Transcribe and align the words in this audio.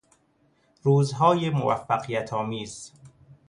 روزهای 0.81 1.49
موفقیت 1.49 2.33
آمیز 2.33 2.91